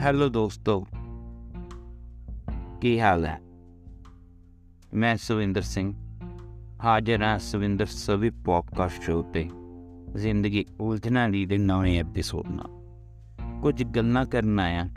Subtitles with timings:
[0.00, 0.86] Hello ਦੋਸਤੋ
[2.80, 3.40] ਕੀ ਹਾਲ ਹੈ?
[4.94, 5.94] ਮੈਂ ਸੁਵਿੰਦਰ ਸਿੰਘ।
[6.84, 9.50] ਹਾਜ਼ਰ ਹਾਂ ਸੁਵਿੰਦਰ ਸਵੀ ਪੋਡਕਾਸਟ ਸ਼ੋਅ ਤੇ।
[10.14, 12.70] ਜ਼ਿੰਦਗੀ ਉਲਝਣਾਂ ਦੀ ਦੇ ਨਵੇਂ ਐਪੀਸੋਡ ਨਾਲ।
[13.62, 14.88] ਕੁਝ ਗੱਲਾਂ ਕਰਨ ਆਇਆ।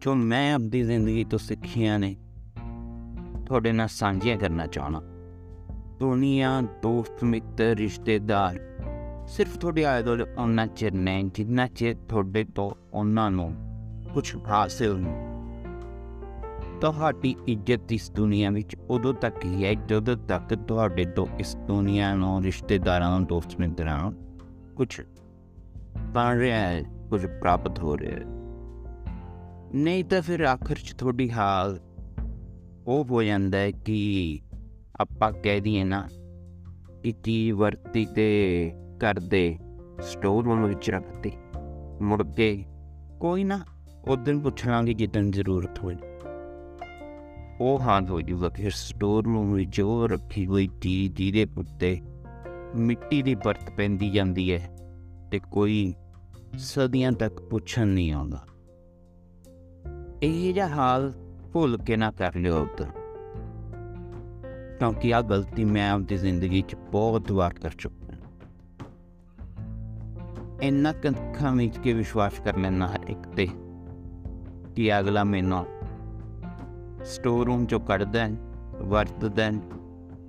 [0.00, 2.16] ਜੋ ਮੈਂ ਆਪਣੀ ਜ਼ਿੰਦਗੀ ਤੋਂ ਸਿੱਖੀਆਂ ਨੇ।
[3.46, 5.02] ਤੁਹਾਡੇ ਨਾਲ ਸਾਂਝੀਆਂ ਕਰਨਾ ਚਾਹਣਾ
[5.98, 8.60] ਦੁਨੀਆ, ਦੋਸਤ, ਮਿੱਤਰ, ਰਿਸ਼ਤੇਦਾਰ।
[9.28, 13.54] ਸਿਰਫ ਤੁਹਾਡੇ ਆਇਡਲ ਉਹਨਾਂ ਚਿਰ ਨੇ, ਜਿੰਨਾ ਚਿਰ ਤੁਹਾਡੇ ਤੋਂ ਉਹਨਾਂ ਨੂੰ
[14.14, 15.32] ਕੁਝ ਹਾਸਿਲ ਨਹੀਂ।
[16.80, 22.14] ਤੁਹਾਡੀ ਇੱਜ਼ਤ ਇਸ ਦੁਨੀਆ ਵਿੱਚ ਉਦੋਂ ਤੱਕ ਹੀ ਹੈ, ਜਦੋਂ ਤੱਕ ਤੁਹਾਡੇ ਤੋਂ ਇਸ ਦੁਨੀਆ
[22.14, 24.14] ਨੂੰ ਰਿਸ਼ਤੇਦਾਰਾਂ ਨੂੰ ਦੋਸਤ ਮਿੱਤਰਾਂ ਨੂੰ
[24.76, 25.00] ਕੁਝ
[25.98, 28.24] ਬਣ ਰਿਹਾ ਹੈ ਕੁਝ ਪ੍ਰਾਪਤ ਹੋ ਰਿਹਾ ਹੈ।
[29.74, 31.80] ਨਹੀਂ ਤਾਂ ਫਿਰ ਆਖਰ 'ਚ ਤੁਹਾਡੀ ਹਾਲ
[32.86, 34.40] ਉਹ ਹੋ ਜਾਂਦਾ ਹੈ ਕਿ
[35.00, 36.08] ਆਪਾਂ ਕਹਿ ਦਈਏ ਨਾ
[37.02, 39.58] ਕਿ ਚੀਜ਼ ਵਰਤੀ ਤੇ ਕਰਦੇ
[40.02, 41.32] ਸਟੋਰ ਰੂਮ ਵਿੱਚ ਰੱਖਤੀ
[42.02, 42.64] ਮੁੜ ਕੇ
[43.20, 43.60] ਕੋਈ ਨਾ
[44.08, 45.96] ਉਦੋਂ ਪੁੱਛਾਂਗੇ ਜਿੱਦਣ ਜ਼ਰੂਰਤ ਹੋਈ।
[47.60, 52.00] ਉਹ ਹਾਲ ਹੋ ਜੂਗਾ, ਫਿਰ ਸਟੋਰ ਰੂਮ ਵਿੱਚ ਉਹ ਰੱਖੀ ਹੋਈ ਚੀਜ਼ ਜਿਹਦੇ ਉੱਤੇ
[52.74, 54.76] ਮਿੱਟੀ ਦੀ ਬਰਤ ਪੈਂਦੀ ਜਾਂਦੀ ਹੈ
[55.30, 55.94] ਤੇ ਕੋਈ
[56.58, 58.46] ਸਦੀਆਂ ਤੱਕ ਪੁੱਛਣ ਨਹੀਂ ਆਉਂਦਾ।
[60.22, 61.12] ਇਹ ਜਿਹਾ ਹਾਲ
[61.52, 62.86] ਭੁੱਲ ਕੇ ਨਾ ਕਰ ਲਿਓ ਉਧਰ।
[64.78, 68.01] ਕਿਉਂਕਿ ਆ ਗਲਤੀ ਮੈਂ ਆਪਣੀ ਜ਼ਿੰਦਗੀ 'ਚ ਬਹੁਤ ਵਾਰ ਕਰ ਚੁੱਕਾ।
[70.62, 73.48] ਇੰਨਾ ਕੰਖਾਂ ਵਿੱਚ ਕੇ ਵਿਸ਼ਵਾਸ ਕਰ ਲੈਣਾ ਹਰ ਇੱਕ ਤੇ
[74.76, 75.66] ਕਿ ਅਗਲਾ ਮੈਨੂੰ
[77.04, 78.28] ਸਟੋਰ ਰੂਮ ਚੋਂ ਕੱਢਦਾ
[78.82, 79.50] ਵਰਤਦਾ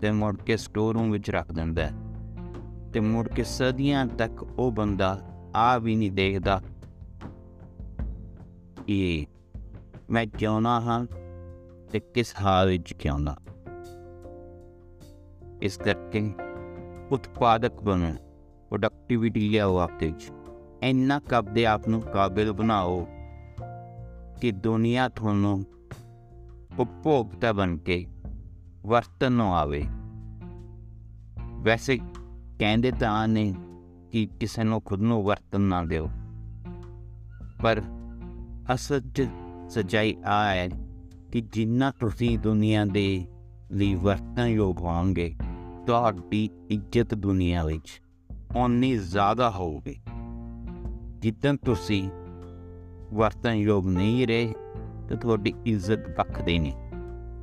[0.01, 1.89] ਤੇ ਮੁੜ ਕੇ ਸਟੋਰ ਰੂਮ ਵਿੱਚ ਰੱਖ ਦਿੰਦਾ
[2.93, 5.21] ਤੇ ਮੁੜ ਕੇ ਸਦੀਆਂ ਤੱਕ ਉਹ ਬੰਦਾ
[5.55, 6.61] ਆ ਵੀ ਨਹੀਂ ਦੇਖਦਾ।
[8.87, 9.25] ਕਿ
[10.09, 11.05] ਮੈਂ ਕਿਉਂ ਹਾਂ
[11.91, 13.35] ਤੇ ਕਿਸ ਹਾਲ ਵਿੱਚ ਕਿਉਂ ਨਾ
[15.61, 16.33] ਇਸ ਕਰਕੇ
[17.11, 18.22] ਉਤਪਾਦਕ ਬਣੋ।
[18.73, 20.31] ਪ੍ਰੋਡਕਟਿਵਿਟੀ ਲਿਆਓ ਆਪਦੇ ਵਿੱਚ।
[20.83, 23.07] ਇੰਨਾ ਕਬਦੇ ਆਪ ਨੂੰ ਕਾਬਿਲ ਬਣਾਓ
[24.41, 25.66] ਕਿ ਦੁਨੀਆ ਤੁਹਾਨੂੰ
[26.79, 28.06] ਉਪਭੋਗਤਾ ਬਣ ਕੇ
[28.85, 29.85] ਵਰਤਨ ਨੂੰ ਆਵੇ।
[31.53, 32.00] ਵੈਸੇ
[32.59, 33.56] ਕਹਿੰਦੇ ਤਾਂ ਨੇ
[34.11, 36.09] ਕਿ ਕਿਸੇ ਨੂੰ ਖੁਦ ਨੂੰ ਵਰਤਨ ਨਾ ਦਿਓ।
[37.61, 37.81] ਪਰ
[38.73, 39.28] ਅਸਲ 'ਚ
[39.69, 40.69] ਸਜਾਈ ਆ ਹੈ
[41.31, 43.25] ਕਿ ਜਿੰਨਾ ਤੁਸੀਂ ਦੁਨੀਆ ਦੇ
[43.72, 45.35] ਲਈ ਵਰਤਨ ਯੋਗ ਹੋਵੋਗੇ,
[45.88, 48.03] ਤੁਹਾਡੀ ਇੱਜ਼ਤ ਦੁਨੀਆ ਵਿੱਚ
[48.56, 49.96] ਓਨੀ ਜ਼ਿਆਦਾ ਹੋਊਗੀ।
[51.19, 52.09] ਜਿੱਦਾਂ ਤੁਸੀਂ
[53.14, 54.53] ਵਰਤਨ ਯੋਗ ਨਹੀਂ ਰਹੇ,
[55.09, 56.74] ਤੇ ਤੁਹਾਡੀ ਇੱਜ਼ਤ ਬਖਦੇ ਨਹੀਂ।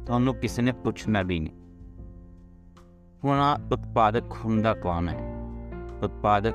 [0.06, 1.52] ਤੁਹਾਨੂੰ ਕਿਸੇ ਨੇ ਪੁੱਛਣਾ ਵੀ ਨਹੀਂ।
[3.24, 5.50] ਹੁਣ ਉਤਪਾਦਕ ਹੁੰਦਾ ਕੌਣ ਹੈ?
[6.02, 6.54] ਉਤਪਾਦਕ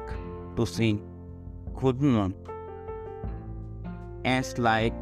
[0.58, 0.98] ਤੁਸੀਂ
[1.76, 2.32] ਖੁਦ ਨੂੰ
[4.26, 4.94] ਐਸ ਲਾਈਕ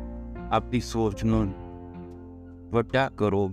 [0.52, 1.54] ਆਪਣੀ ਸੋਚ ਨੂੰ
[2.72, 3.52] ਵੱਡਾ ਕਰੋ,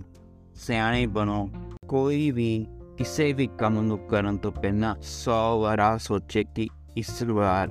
[0.55, 1.49] ਸਿਆਣੇ ਬਣੋ,
[1.87, 2.67] ਕੋਈ ਵੀ
[3.01, 6.67] ਕਿਸੇ ਵੀ ਕੰਮ ਨੂੰ ਕਰਨ ਤੋਂ ਪਹਿਲਾਂ 100 ਵਾਰ ਸੋਚੇ ਕਿ
[6.97, 7.69] ਇਸ ਵਾਰ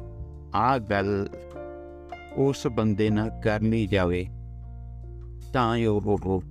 [0.54, 1.28] ਆ ਗੱਲ
[2.36, 4.24] ਉਸ ਬੰਦੇ ਨਾਲ ਕਰਨੀ ਜਾਵੇ,
[5.52, 6.42] ਤਾਂ ਉਹ ਉਹ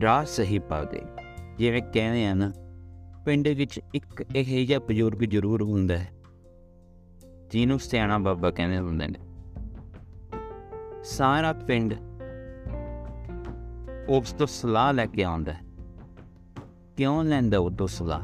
[0.00, 1.02] ਰਾਹ ਸਹੀ ਪਾਵੇ।
[1.58, 2.50] ਜਿਵੇਂ ਕਹਿੰਦੇ ਆ ਨਾ,
[3.24, 6.08] ਪਿੰਡ ਵਿੱਚ ਇੱਕ ਇਹ ਜਿਹਾ ਬਜ਼ੁਰਗ ਜ਼ਰੂਰ ਹੁੰਦਾ ਹੈ,
[7.50, 9.18] ਜਿਹਨੂੰ ਸਿਆਣਾ ਬਾਬਾ ਕਹਿੰਦੇ ਹੁੰਦੇ ਨੇ।
[11.04, 11.94] ਸਾਰਾ ਪਿੰਡ
[14.08, 15.65] ਉਸ ਤੋਂ ਸਲਾਹ ਲੈ ਕੇ ਆਉਂਦਾ
[16.96, 18.20] ਕਿਉਂ ਲੈਂਦਾ ਉਹ ਤੋਂ ਸਲਾਹ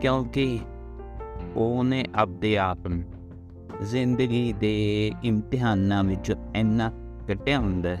[0.00, 0.58] ਕਿਉਂਕਿ
[1.56, 3.04] ਉਹਨੇ ਆਪਦੇ ਆਪ ਨੂੰ
[3.82, 6.92] ਜ਼ਿੰਦਗੀ ਦੇ ਇਮਤਿਹਾਨਾਂ ਵਿੱਚ ਇੰਨਾ
[7.28, 7.96] ਕੱਟਿਆ ਹੁੰਦਾ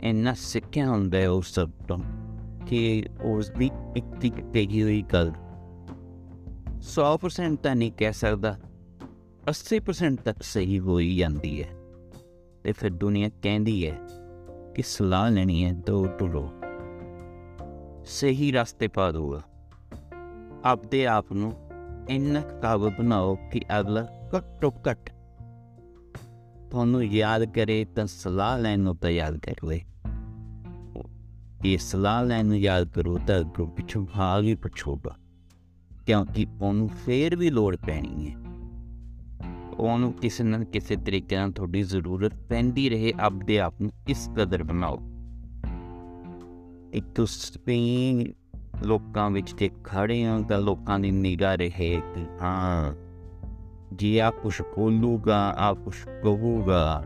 [0.00, 1.98] ਇੰਨਾ ਸਿੱਖਿਆ ਹੁੰਦਾ ਉਸ ਸਭ ਤੋਂ
[2.66, 5.32] ਕਿ ਉਸ ਦੀ ਇੱਕ ਟਿਕ ਪੇਗੀ ਹੋਈ ਗੱਲ।
[6.76, 8.58] 100% ਤਾਂ ਨਹੀਂ ਕਹਿ ਸਕਦਾ
[9.50, 11.68] 80% ਤੱਕ ਸਹੀ ਹੋਈ ਜਾਂਦੀ ਹੈ।
[12.62, 13.98] ਤੇ ਫਿਰ ਦੁਨੀਆ ਕਹਿੰਦੀ ਹੈ
[14.74, 16.50] ਕਿ ਸਲਾਹ ਲੈਣੀ ਹੈ ਦੋ ਟੁਰੋ
[18.06, 19.42] ਸਹੀ ਰਸਤੇ ਪਾ ਦੋਗਾ
[20.64, 21.52] ਆਪਦੇ ਆਪ ਨੂੰ
[22.10, 24.06] ਇੰਨਾ ਕਾਬੂ ਬਣਾਓ ਕਿ ਅਗਲਾ
[24.36, 25.10] ਘੱਟੋ ਘੱਟ
[26.70, 29.84] ਤੁਹਾਨੂੰ ਯਾਦ ਕਰੇ ਤਾਂ ਸਲਾਹ ਲੈਣ ਨੂੰ ਤਾਂ ਯਾਦ ਕਰਵੇ।
[31.64, 35.16] ਇਹ ਸਲਾਹ ਲੈਣ ਨੂੰ ਯਾਦ ਕਰੋ ਤਾਂ ਗਰੁੱਪ ਪਿੱਛੋਂ ਭਾਗ ਹੀ ਪਛੋੜਾ
[36.06, 38.36] ਕਿਉਂਕਿ ਉਹਨੂੰ ਫੇਰ ਵੀ ਲੋੜ ਪੈਣੀ ਹੈ।
[39.78, 44.62] ਉਹਨੂੰ ਕਿਸੇ ਨਾ ਕਿਸੇ ਤਰੀਕੇ ਨਾਲ ਤੁਹਾਡੀ ਜ਼ਰੂਰਤ ਪੈਂਦੀ ਰਹੇ, ਆਪਦੇ ਆਪ ਨੂੰ ਇਸ ਕਦਰ
[44.62, 45.13] ਬਣਾਓ।
[46.94, 48.26] ਇੱਕ ਤੁਸੀਂ
[48.84, 52.94] ਲੋਕਾਂ ਵਿੱਚ ਤੇ ਖੜੇ ਹੋ ਤਾਂ ਲੋਕਾਂ ਦੀ ਨਿਗਾਹ ਰਹੇ ਕਿ ਹਾਂ
[53.92, 57.04] ਜੇ ਆ ਕੁਛ ਬੋਲੂਗਾ, ਆ ਕੁਛ ਕਹੂਗਾ,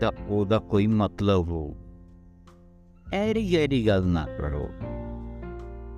[0.00, 1.76] ਤਾਂ ਉਹਦਾ ਕੋਈ ਮਤਲਬ ਹੋ।
[3.12, 4.68] ਐਰੀ ਐਰੀ ਗੱਲ ਨਾ ਕਰੋ।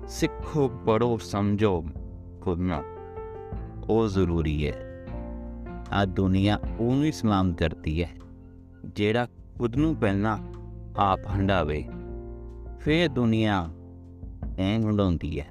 [0.07, 1.85] ਸਿੱਖੋ ਪੜੋ ਸਮਝੋ
[2.41, 2.83] ਖੁਦ ਨੂੰ।
[3.89, 5.07] ਉਹ ਜ਼ਰੂਰੀ ਹੈ।
[5.91, 8.09] ਆ ਦੁਨੀਆ ਉਹਨੂੰ ਹੀ ਸਲਾਮ ਕਰਦੀ ਹੈ,
[8.85, 9.27] ਜਿਹੜਾ
[9.57, 10.37] ਖੁਦ ਨੂੰ ਪਹਿਲਾਂ
[10.97, 11.85] ਆਪ ਹੰਡਾਵੇ।
[12.85, 13.69] ਫੇਰ ਦੁਨੀਆ
[14.59, 15.45] ਐਂ ਹੰਡਾਉਂਦੀ ਹੈ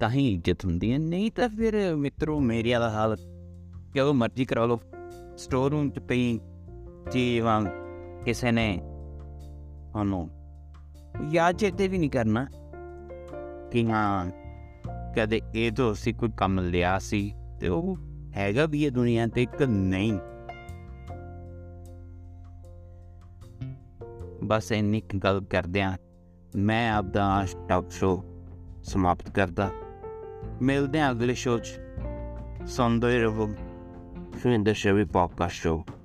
[0.00, 3.16] ਤਾਂ ਹੀ ਇੱਜ਼ਤ ਹੁੰਦੀ ਹੈ ਨਹੀਂ ਤਾਂ ਫਿਰ ਮਿੱਤਰੋ, ਮੇਰੇ ਵਾਲਾ ਹਾਲ
[3.92, 4.80] ਕਿਉਂ ਮਰਜ਼ੀ ਕਰਾ ਲਓ
[5.36, 6.38] ਸਟੋਰ ਰੂਮ ਚ ਪਈ
[7.10, 7.66] ਚੀਜ਼ ਵਾਂਗ
[8.24, 8.80] ਕਿਸੇ ਨੇ
[9.96, 10.28] ਉਹਨੂੰ
[11.32, 12.46] ਯਾਦ ਚੇਤੇ ਵੀ ਨਹੀਂ ਕਰਨਾ
[13.72, 14.30] ਕਿ ਹਾਂ,
[15.16, 17.96] ਕਦੇ ਇਹ ਤੋਂ ਅਸੀਂ ਕੋਈ ਕੰਮ ਲਿਆ ਸੀ ਤੇ ਉਹ
[18.36, 20.18] ਹੈਗਾ ਵੀ ਇਹ ਦੁਨੀਆ ਤੇ ਇੱਕ ਨਹੀਂ।
[24.48, 25.96] ਬਸ ਇੰਨੀ ਕੁ ਗੱਲ ਕਰਦਿਆਂ
[26.56, 28.24] ਮੈਂ ਆਪਦਾ ਸਟਾਪ ਸ਼ੋ
[28.84, 29.70] ਸਮਾਪਤ ਕਰਦਾ।
[30.62, 31.80] ਮਿਲਦੇ ਹਾਂ ਅਗਲੇ ਸ਼ੋਅ 'ਚ।
[32.66, 33.54] ਸੁਣਦੇ ਰਹੋ।
[34.42, 35.97] Surinder ਸ਼ੇਵੀ podcast show